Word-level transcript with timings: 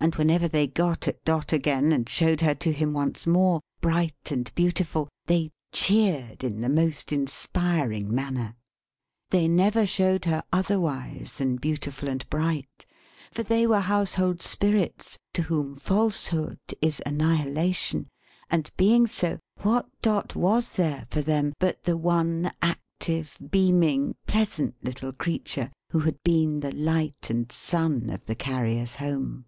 And 0.00 0.16
whenever 0.16 0.46
they 0.46 0.66
got 0.66 1.08
at 1.08 1.24
Dot 1.24 1.50
again, 1.54 1.90
and 1.90 2.06
showed 2.06 2.42
her 2.42 2.54
to 2.56 2.72
him 2.72 2.92
once 2.92 3.26
more, 3.26 3.62
bright 3.80 4.30
and 4.30 4.54
beautiful, 4.54 5.08
they 5.24 5.50
cheered 5.72 6.44
in 6.44 6.60
the 6.60 6.68
most 6.68 7.10
inspiring 7.10 8.14
manner. 8.14 8.54
They 9.30 9.48
never 9.48 9.86
showed 9.86 10.26
her, 10.26 10.42
otherwise 10.52 11.38
than 11.38 11.56
beautiful 11.56 12.10
and 12.10 12.28
bright, 12.28 12.84
for 13.32 13.42
they 13.42 13.66
were 13.66 13.80
Household 13.80 14.42
Spirits 14.42 15.16
to 15.32 15.40
whom 15.44 15.74
Falsehood 15.74 16.58
is 16.82 17.00
annihilation; 17.06 18.08
and 18.50 18.70
being 18.76 19.06
so, 19.06 19.38
what 19.62 19.88
Dot 20.02 20.36
was 20.36 20.74
there 20.74 21.06
for 21.10 21.22
them, 21.22 21.54
but 21.58 21.84
the 21.84 21.96
one 21.96 22.50
active, 22.60 23.38
beaming, 23.50 24.16
pleasant 24.26 24.74
little 24.84 25.14
creature 25.14 25.70
who 25.92 26.00
had 26.00 26.22
been 26.24 26.60
the 26.60 26.72
light 26.74 27.30
and 27.30 27.50
sun 27.50 28.10
of 28.10 28.22
the 28.26 28.34
Carrier's 28.34 28.96
Home! 28.96 29.46